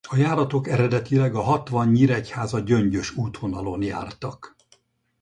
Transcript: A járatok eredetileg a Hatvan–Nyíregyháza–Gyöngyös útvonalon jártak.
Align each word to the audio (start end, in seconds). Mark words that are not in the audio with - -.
A 0.07 0.15
járatok 0.15 0.67
eredetileg 0.67 1.35
a 1.35 1.39
Hatvan–Nyíregyháza–Gyöngyös 1.41 3.15
útvonalon 3.17 3.83
jártak. 3.83 4.55